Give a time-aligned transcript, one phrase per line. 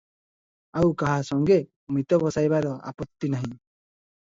[0.79, 1.59] ଆଉ କାହା ସଙ୍ଗେ
[1.99, 3.55] ମିତ ବସିବାରେ ଆପତ୍ତି ନାହିଁ।